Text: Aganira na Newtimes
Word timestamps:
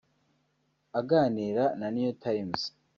Aganira 0.99 1.65
na 1.79 1.87
Newtimes 1.95 2.61